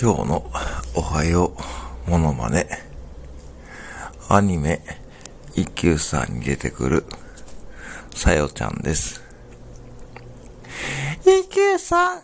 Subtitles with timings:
[0.00, 0.48] 今日の
[0.94, 1.52] おはよ
[2.06, 2.68] うモノマネ。
[4.28, 4.80] アニメ、
[5.56, 7.04] 一休さんに出てくる、
[8.14, 9.20] さよちゃんです。
[11.22, 12.22] 一休さん、